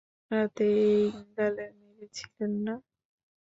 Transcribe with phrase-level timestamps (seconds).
[0.31, 0.65] রাতে
[0.87, 1.03] এই
[1.35, 2.75] গালে মেরেছিলেন না!